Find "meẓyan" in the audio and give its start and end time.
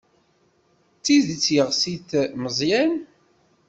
2.41-2.93